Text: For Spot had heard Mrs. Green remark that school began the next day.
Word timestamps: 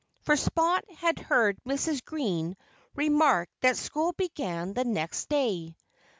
For 0.23 0.35
Spot 0.35 0.83
had 0.97 1.19
heard 1.19 1.59
Mrs. 1.63 2.03
Green 2.03 2.57
remark 2.95 3.49
that 3.59 3.77
school 3.77 4.13
began 4.13 4.73
the 4.73 4.83
next 4.83 5.29
day. 5.29 5.75